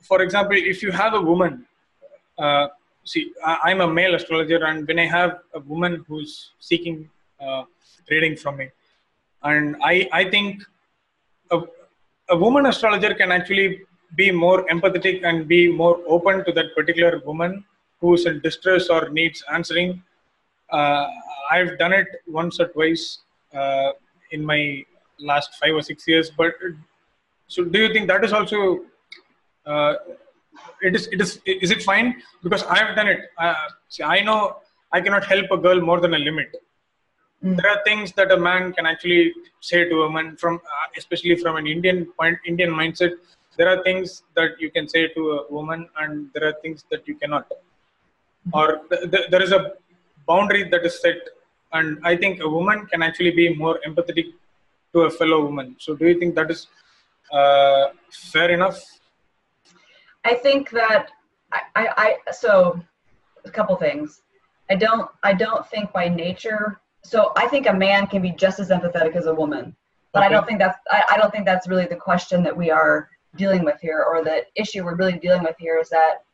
[0.00, 1.66] for example, if you have a woman,
[2.38, 2.68] uh,
[3.04, 7.08] see, I, am a male astrologer, and when I have a woman who's seeking
[7.40, 7.64] uh,
[8.10, 8.68] reading from me,
[9.42, 10.62] and I, I think
[11.50, 11.62] a,
[12.28, 13.80] a woman astrologer can actually
[14.16, 17.64] be more empathetic and be more open to that particular woman
[18.02, 20.02] who's in distress or needs answering.
[20.70, 21.06] Uh,
[21.50, 23.20] I've done it once or twice
[23.54, 23.92] uh,
[24.30, 24.84] in my
[25.18, 26.30] last five or six years.
[26.30, 26.54] But
[27.48, 28.80] so, do you think that is also
[29.66, 29.94] uh,
[30.82, 32.22] it is it is is it fine?
[32.42, 33.20] Because I have done it.
[33.38, 33.54] Uh,
[33.88, 34.56] see, I know
[34.92, 36.54] I cannot help a girl more than a limit.
[37.44, 37.56] Mm.
[37.56, 41.36] There are things that a man can actually say to a woman from, uh, especially
[41.36, 43.12] from an Indian point, Indian mindset.
[43.56, 47.06] There are things that you can say to a woman, and there are things that
[47.08, 47.48] you cannot.
[47.48, 48.52] Mm.
[48.52, 49.72] Or th- th- there is a
[50.26, 51.16] boundary that is set,
[51.72, 54.32] and I think a woman can actually be more empathetic
[54.92, 55.76] to a fellow woman.
[55.78, 56.68] So, do you think that is
[57.32, 58.80] uh, fair enough?
[60.24, 61.10] I think that
[61.52, 62.80] I, I, I so
[63.44, 64.22] a couple things.
[64.70, 66.80] I don't I don't think by nature.
[67.04, 69.76] So I think a man can be just as empathetic as a woman,
[70.12, 70.26] but okay.
[70.26, 73.08] I don't think that's I, I don't think that's really the question that we are
[73.36, 76.24] dealing with here, or the issue we're really dealing with here is that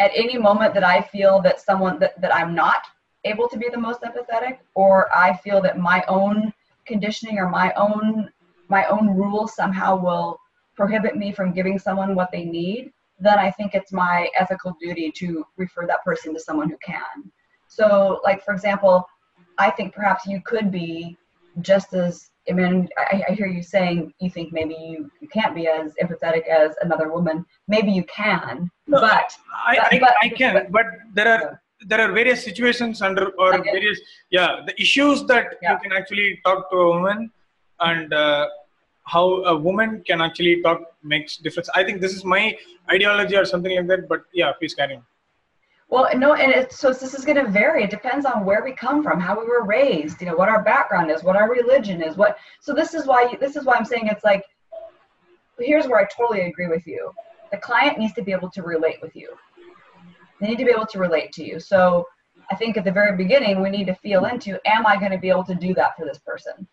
[0.00, 2.82] at any moment that I feel that someone that, that I'm not
[3.24, 6.52] able to be the most empathetic, or I feel that my own
[6.86, 8.30] conditioning or my own
[8.68, 10.38] my own rules somehow will
[10.76, 15.12] prohibit me from giving someone what they need, then I think it's my ethical duty
[15.16, 17.30] to refer that person to someone who can.
[17.66, 19.04] So, like for example,
[19.58, 21.18] I think perhaps you could be
[21.60, 25.54] just as I mean, I, I hear you saying you think maybe you, you can't
[25.54, 27.44] be as empathetic as another woman.
[27.68, 29.32] Maybe you can, no, but
[29.66, 30.54] I, I, but, I can.
[30.54, 33.70] But, but there are there are various situations under or okay.
[33.72, 35.72] various yeah the issues that yeah.
[35.72, 37.30] you can actually talk to a woman
[37.80, 38.46] and uh,
[39.04, 41.70] how a woman can actually talk makes difference.
[41.74, 42.56] I think this is my
[42.90, 45.04] ideology or something like that but yeah please carry on.
[45.88, 47.84] Well no and it's so this is going to vary.
[47.84, 50.62] It depends on where we come from how we were raised you know what our
[50.62, 53.84] background is what our religion is what so this is why this is why i'm
[53.84, 54.44] saying it's like
[55.58, 57.10] here's where i totally agree with you.
[57.50, 59.36] The client needs to be able to relate with you
[60.40, 61.60] they need to be able to relate to you.
[61.60, 62.06] So
[62.50, 65.18] I think at the very beginning, we need to feel into, am I going to
[65.18, 66.66] be able to do that for this person?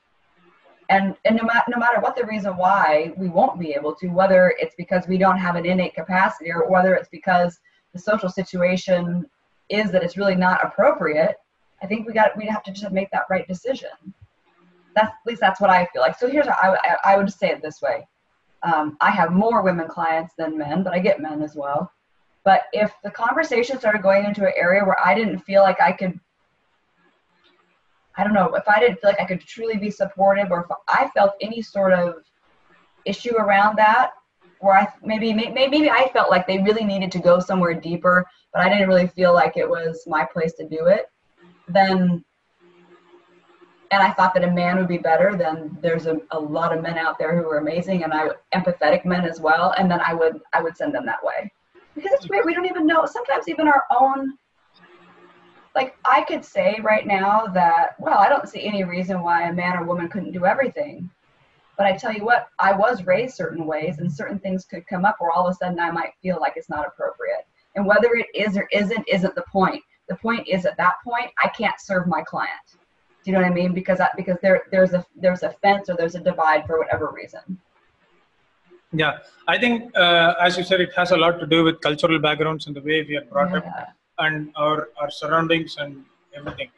[0.90, 4.08] And, and no, ma- no matter what the reason why we won't be able to,
[4.08, 7.60] whether it's because we don't have an innate capacity or whether it's because
[7.94, 9.26] the social situation
[9.70, 11.36] is that it's really not appropriate,
[11.82, 13.90] I think we got we have to just make that right decision.
[14.96, 16.18] That's at least that's what I feel like.
[16.18, 18.08] So here's how I, I, would say it this way:
[18.64, 21.92] um, I have more women clients than men, but I get men as well.
[22.48, 25.92] But if the conversation started going into an area where I didn't feel like I
[25.92, 26.18] could,
[28.16, 30.68] I don't know, if I didn't feel like I could truly be supportive or if
[30.88, 32.24] I felt any sort of
[33.04, 34.12] issue around that,
[34.62, 38.26] where I maybe maybe maybe I felt like they really needed to go somewhere deeper,
[38.54, 41.12] but I didn't really feel like it was my place to do it,
[41.68, 42.24] then
[43.92, 46.82] and I thought that a man would be better, then there's a, a lot of
[46.82, 50.14] men out there who are amazing and I empathetic men as well, and then I
[50.14, 51.52] would I would send them that way
[51.98, 52.46] because it's weird.
[52.46, 53.06] We don't even know.
[53.06, 54.38] Sometimes even our own,
[55.76, 59.54] like I could say right now that, well, I don't see any reason why a
[59.54, 61.10] man or woman couldn't do everything.
[61.76, 65.06] But I tell you what, I was raised certain ways, and certain things could come
[65.06, 67.46] up where all of a sudden I might feel like it's not appropriate.
[67.76, 69.84] And whether it is or isn't, isn't the point.
[70.10, 72.52] The point is at that point, I can't serve my client.
[73.24, 73.74] Do you know what I mean?
[73.74, 77.12] Because that, because there there's a there's a fence or there's a divide for whatever
[77.14, 77.60] reason.
[78.94, 82.20] Yeah, I think uh, as you said, it has a lot to do with cultural
[82.20, 83.58] backgrounds and the way we are brought yeah.
[83.58, 86.70] up, and our our surroundings and everything.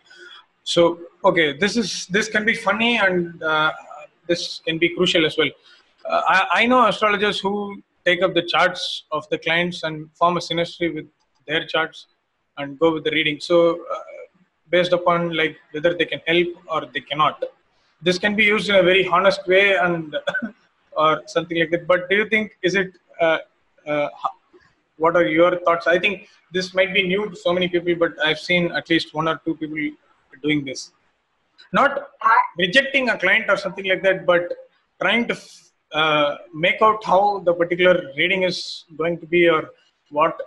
[0.64, 3.72] So okay, this is this can be funny and uh,
[4.28, 5.50] this can be crucial as well.
[6.06, 10.38] Uh, I, I know astrologers who take up the charts of the clients and form
[10.38, 11.08] a synastry with
[11.48, 12.08] their charts
[12.58, 13.40] and go with the reading.
[13.40, 14.00] So uh,
[14.70, 17.44] based upon like whether they can help or they cannot.
[18.02, 20.16] This can be used in a very honest way and
[21.06, 21.88] or something like that.
[21.88, 22.92] But do you think is it?
[23.20, 23.40] Uh,
[23.88, 24.10] uh,
[24.98, 25.88] what are your thoughts?
[25.88, 29.14] I think this might be new to so many people, but I've seen at least
[29.14, 29.84] one or two people
[30.44, 30.92] doing this.
[31.72, 32.10] Not
[32.58, 34.44] rejecting a client or something like that, but
[35.02, 35.38] trying to
[35.94, 39.70] uh, make out how the particular reading is going to be or
[40.12, 40.40] what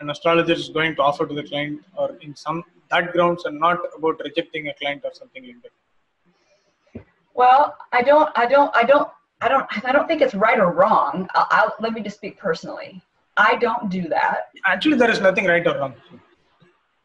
[0.00, 3.60] an astrologer is going to offer to the client or in some that grounds and
[3.60, 8.82] not about rejecting a client or something like that well i don't i don't i
[8.82, 9.08] don't
[9.40, 12.38] i don't i don't think it's right or wrong I'll, I'll let me just speak
[12.38, 13.02] personally
[13.36, 15.94] i don't do that actually there is nothing right or wrong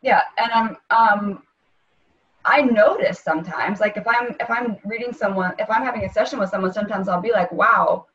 [0.01, 1.43] yeah and i'm um
[2.45, 6.37] I notice sometimes, like if I'm if I'm reading someone, if I'm having a session
[6.37, 8.05] with someone, sometimes I'll be like, wow,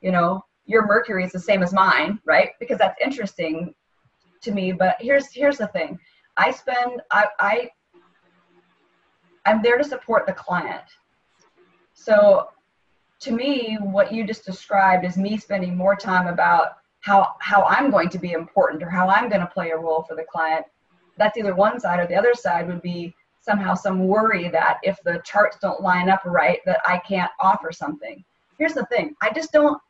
[0.00, 2.50] you know, your Mercury is the same as mine, right?
[2.60, 3.74] Because that's interesting
[4.42, 4.70] to me.
[4.70, 5.98] But here's here's the thing.
[6.36, 7.70] I spend I I
[9.44, 10.84] I'm there to support the client.
[11.92, 12.48] So
[13.20, 17.90] to me, what you just described is me spending more time about how how I'm
[17.90, 20.66] going to be important or how I'm going to play a role for the client.
[21.18, 25.02] That's either one side or the other side would be somehow some worry that if
[25.02, 28.22] the charts don't line up right that I can't offer something.
[28.58, 29.14] Here's the thing.
[29.22, 29.80] I just don't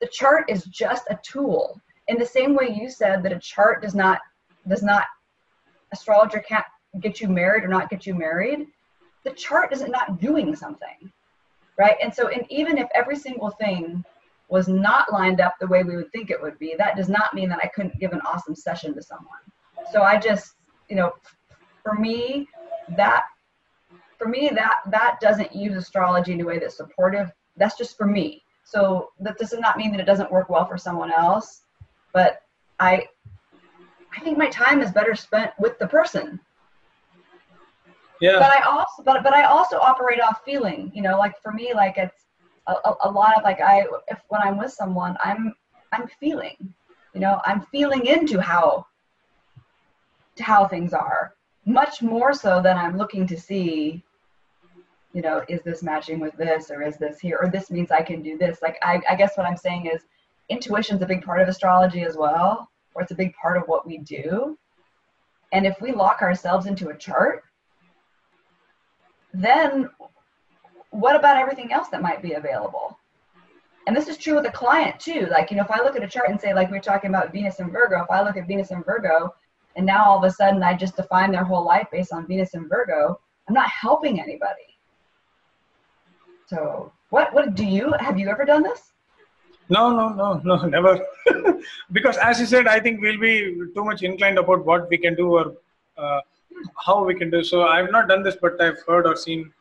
[0.00, 1.80] the chart is just a tool.
[2.08, 4.20] In the same way you said that a chart does not
[4.68, 5.04] does not
[5.92, 6.64] astrologer can't
[7.00, 8.66] get you married or not get you married,
[9.24, 11.12] the chart is not doing something.
[11.80, 11.96] Right?
[12.02, 14.04] And so and even if every single thing
[14.48, 17.32] was not lined up the way we would think it would be, that does not
[17.32, 19.44] mean that I couldn't give an awesome session to someone.
[19.92, 20.56] So I just,
[20.90, 21.14] you know,
[21.82, 22.48] for me,
[22.96, 23.22] that
[24.18, 28.06] for me that that doesn't use astrology in a way that's supportive that's just for
[28.06, 31.62] me so that does not mean that it doesn't work well for someone else
[32.12, 32.42] but
[32.78, 33.06] i
[34.16, 36.38] i think my time is better spent with the person
[38.20, 41.52] yeah but i also but but i also operate off feeling you know like for
[41.52, 42.26] me like it's
[42.66, 45.52] a, a lot of like i if when i'm with someone i'm
[45.92, 46.56] i'm feeling
[47.14, 48.86] you know i'm feeling into how
[50.36, 51.34] to how things are
[51.66, 54.02] much more so than I'm looking to see,
[55.12, 58.02] you know, is this matching with this or is this here or this means I
[58.02, 58.60] can do this.
[58.62, 60.02] Like I, I guess what I'm saying is
[60.48, 63.86] intuition's a big part of astrology as well, or it's a big part of what
[63.86, 64.58] we do.
[65.52, 67.44] And if we lock ourselves into a chart,
[69.32, 69.88] then
[70.90, 72.98] what about everything else that might be available?
[73.86, 75.26] And this is true with a client too.
[75.30, 77.10] Like, you know, if I look at a chart and say, like we are talking
[77.10, 79.34] about Venus and Virgo, if I look at Venus and Virgo
[79.76, 82.54] and now all of a sudden I just define their whole life based on Venus
[82.54, 84.76] and Virgo, I'm not helping anybody.
[86.46, 88.92] So what what do you have you ever done this?
[89.68, 91.00] No, no, no, no, never.
[91.92, 95.14] because as you said, I think we'll be too much inclined about what we can
[95.14, 95.54] do or
[95.96, 96.20] uh,
[96.86, 97.42] how we can do.
[97.42, 99.52] So I've not done this, but I've heard or seen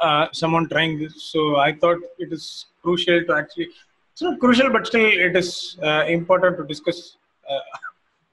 [0.00, 1.24] uh, someone trying this.
[1.24, 3.68] So I thought it is crucial to actually.
[4.12, 7.16] It's not crucial, but still, it is uh, important to discuss
[7.48, 7.58] uh,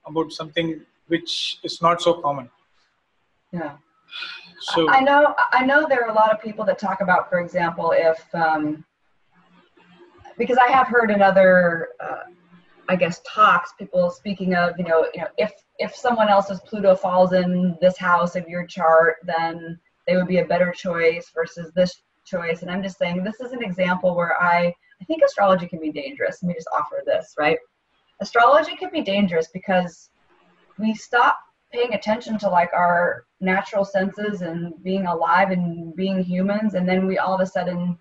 [0.06, 2.49] about something which is not so common.
[3.51, 3.77] Yeah.
[4.60, 7.39] So I know I know there are a lot of people that talk about, for
[7.39, 8.84] example, if um,
[10.38, 12.23] because I have heard in other, uh,
[12.89, 16.95] I guess, talks, people speaking of, you know, you know, if if someone else's Pluto
[16.95, 21.71] falls in this house of your chart, then they would be a better choice versus
[21.76, 22.62] this choice.
[22.62, 25.91] And I'm just saying this is an example where I I think astrology can be
[25.91, 26.41] dangerous.
[26.41, 27.60] Let me just offer this, right?
[28.19, 30.10] astrology can be dangerous because
[30.80, 31.38] we stop
[31.71, 37.06] paying attention to like our natural senses and being alive and being humans and then
[37.06, 37.97] we all of a sudden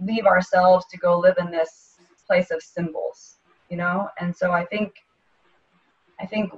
[0.00, 3.37] leave ourselves to go live in this place of symbols
[3.70, 4.92] you know and so i think
[6.20, 6.52] i think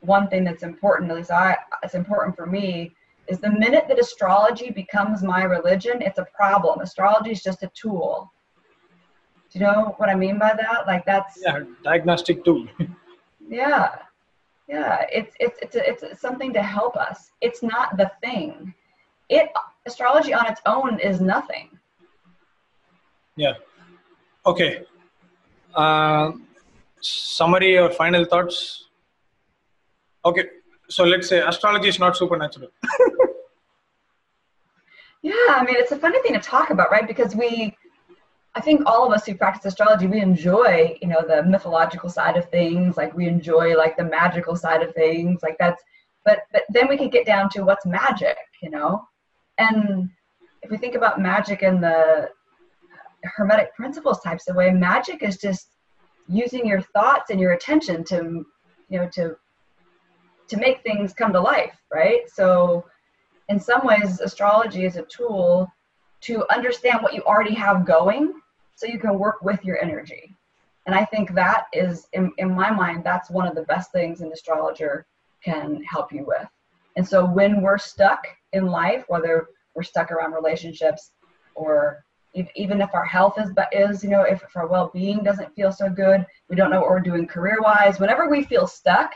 [0.00, 2.92] one thing that's important at least i it's important for me
[3.28, 7.70] is the minute that astrology becomes my religion it's a problem astrology is just a
[7.74, 8.30] tool
[9.50, 10.86] do you know what I mean by that?
[10.86, 12.68] Like that's yeah, diagnostic tool.
[13.48, 13.96] yeah,
[14.68, 15.04] yeah.
[15.12, 17.32] It's it's it's a, it's something to help us.
[17.40, 18.72] It's not the thing.
[19.28, 19.50] It
[19.86, 21.76] astrology on its own is nothing.
[23.34, 23.54] Yeah.
[24.46, 24.84] Okay.
[25.74, 26.32] Uh,
[27.00, 28.88] summary or final thoughts.
[30.24, 30.44] Okay,
[30.88, 32.68] so let's say astrology is not supernatural.
[35.22, 37.06] yeah, I mean it's a funny thing to talk about, right?
[37.06, 37.74] Because we
[38.54, 42.36] I think all of us who practice astrology, we enjoy, you know, the mythological side
[42.36, 42.96] of things.
[42.96, 45.40] Like we enjoy like the magical side of things.
[45.42, 45.82] Like that's,
[46.24, 49.02] but but then we can get down to what's magic, you know.
[49.58, 50.10] And
[50.62, 52.28] if we think about magic in the
[53.22, 55.68] hermetic principles types of way, magic is just
[56.30, 58.46] using your thoughts and your attention to,
[58.88, 59.36] you know, to
[60.48, 62.28] to make things come to life, right?
[62.28, 62.84] So
[63.48, 65.70] in some ways, astrology is a tool
[66.22, 68.34] to understand what you already have going
[68.74, 70.34] so you can work with your energy.
[70.86, 74.22] And I think that is, in, in my mind, that's one of the best things
[74.22, 75.06] an astrologer
[75.44, 76.48] can help you with.
[76.96, 81.12] And so when we're stuck in life, whether we're stuck around relationships
[81.54, 85.22] or if, even if our health is, but is, you know, if, if our well-being
[85.22, 89.14] doesn't feel so good, we don't know what we're doing career-wise, whenever we feel stuck,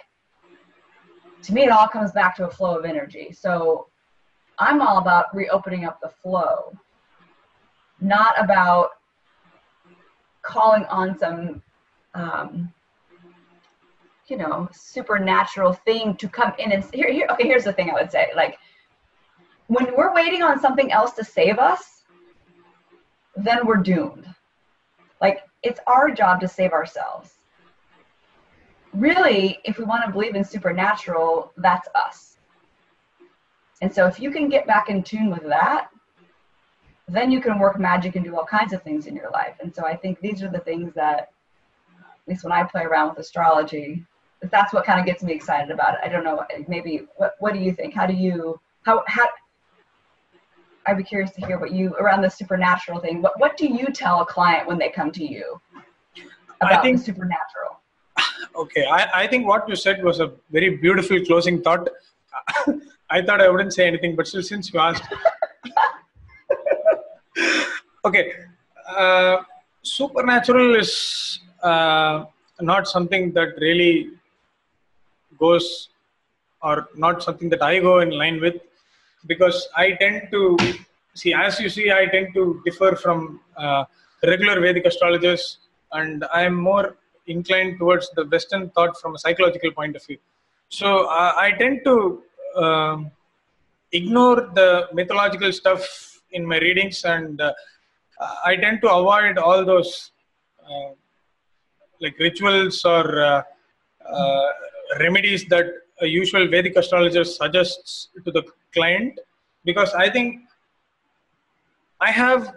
[1.42, 3.30] to me, it all comes back to a flow of energy.
[3.32, 3.88] So
[4.58, 6.72] I'm all about reopening up the flow,
[8.00, 8.90] not about
[10.42, 11.62] calling on some,
[12.14, 12.72] um,
[14.26, 17.26] you know, supernatural thing to come in and here, here.
[17.30, 18.56] Okay, here's the thing I would say: like
[19.66, 21.93] when we're waiting on something else to save us,
[23.37, 24.26] then we're doomed.
[25.20, 27.35] Like it's our job to save ourselves.
[28.93, 32.35] Really, if we want to believe in supernatural, that's us
[33.85, 35.89] and so if you can get back in tune with that,
[37.07, 39.57] then you can work magic and do all kinds of things in your life.
[39.61, 41.32] And so I think these are the things that,
[41.99, 44.03] at least when I play around with astrology,
[44.51, 46.01] that's what kind of gets me excited about it.
[46.03, 47.93] I don't know, maybe what what do you think?
[47.93, 49.26] How do you how how
[50.87, 53.22] I'd be curious to hear what you around the supernatural thing.
[53.22, 55.61] What what do you tell a client when they come to you
[56.61, 57.80] about think, the supernatural?
[58.57, 61.89] Okay, I, I think what you said was a very beautiful closing thought.
[63.11, 65.03] I thought I wouldn't say anything, but still, since you asked.
[68.05, 68.32] okay.
[68.89, 69.39] Uh,
[69.82, 72.26] supernatural is uh,
[72.61, 74.11] not something that really
[75.37, 75.89] goes,
[76.62, 78.61] or not something that I go in line with,
[79.26, 80.56] because I tend to
[81.14, 83.84] see, as you see, I tend to differ from uh,
[84.22, 85.58] regular Vedic astrologers,
[85.92, 86.96] and I am more
[87.26, 90.18] inclined towards the Western thought from a psychological point of view.
[90.68, 92.22] So uh, I tend to
[92.56, 93.10] um,
[93.92, 97.52] ignore the mythological stuff in my readings, and uh,
[98.44, 100.10] I tend to avoid all those
[100.68, 100.90] uh,
[102.00, 103.42] like rituals or uh,
[104.04, 104.48] uh,
[104.98, 105.66] remedies that
[106.01, 108.42] a usual Vedic astrologer suggests to the
[108.72, 109.18] client
[109.64, 110.42] because I think
[112.01, 112.55] I have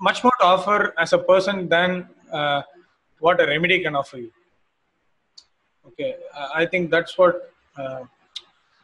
[0.00, 2.62] much more to offer as a person than uh,
[3.20, 4.30] what a remedy can offer you.
[5.86, 6.16] Okay,
[6.54, 8.04] I think that's what uh,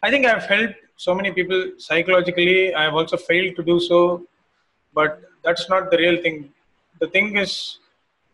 [0.03, 2.75] I think I've helped so many people psychologically.
[2.75, 4.27] I've also failed to do so,
[4.93, 6.53] but that's not the real thing.
[7.01, 7.79] The thing is,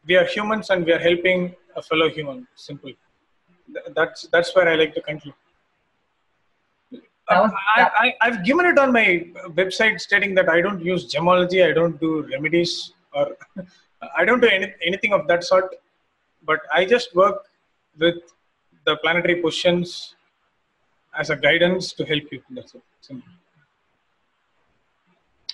[0.07, 2.47] we are humans and we are helping a fellow human.
[2.55, 2.93] Simple.
[3.95, 5.35] That's that's where I like to conclude.
[7.31, 11.73] I, I, have given it on my website stating that I don't use gemology, I
[11.73, 13.37] don't do remedies, or
[14.17, 15.75] I don't do any, anything of that sort.
[16.45, 17.47] But I just work
[17.99, 18.17] with
[18.87, 20.15] the planetary positions
[21.19, 22.43] as a guidance to help you.
[22.51, 22.83] That's it.
[23.01, 23.29] Simple.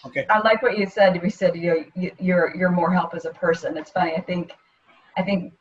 [0.07, 0.27] Okay.
[0.31, 1.21] I like what you said.
[1.21, 3.77] We said you know, you're you're more help as a person.
[3.77, 4.15] It's funny.
[4.15, 4.53] I think
[5.17, 5.53] I think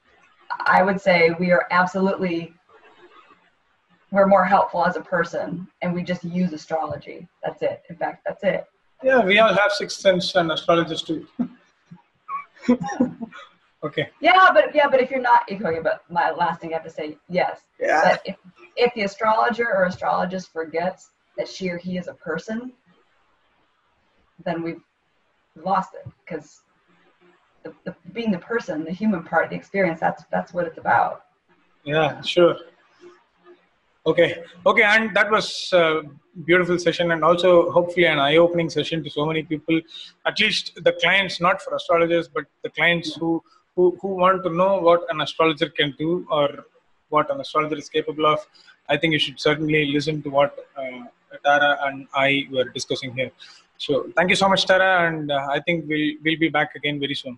[0.66, 2.54] I would say we are absolutely
[4.16, 7.28] we're more helpful as a person, and we just use astrology.
[7.44, 7.84] That's it.
[7.90, 8.66] In fact, that's it.
[9.04, 11.28] Yeah, we all have sixth sense and astrologists too.
[13.84, 14.10] okay.
[14.22, 16.90] Yeah, but yeah, but if you're not, okay, but my last thing I have to
[16.90, 17.60] say, yes.
[17.78, 18.02] Yeah.
[18.04, 18.38] But if
[18.78, 22.72] if the astrologer or astrologist forgets that she or he is a person,
[24.46, 24.82] then we've
[25.62, 26.62] lost it because
[27.64, 31.26] the, the, being the person, the human part, the experience, that's that's what it's about.
[31.84, 32.56] Yeah, sure.
[34.08, 36.04] Okay, okay, and that was a
[36.46, 39.82] beautiful session, and also hopefully an eye-opening session to so many people.
[40.28, 43.42] At least the clients, not for astrologers, but the clients who
[43.76, 46.66] who, who want to know what an astrologer can do or
[47.10, 48.40] what an astrologer is capable of,
[48.88, 51.06] I think you should certainly listen to what uh,
[51.44, 53.32] Tara and I were discussing here.
[53.78, 57.00] So thank you so much, Tara, and uh, I think we'll we'll be back again
[57.00, 57.38] very soon.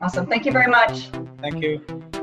[0.00, 0.26] Awesome.
[0.26, 1.10] Thank you very much.
[1.40, 2.19] Thank you.